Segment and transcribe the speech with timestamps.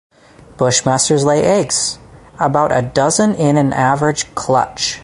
[0.57, 1.99] Bushmasters lay eggs:
[2.39, 4.99] about a dozen in an average clutch.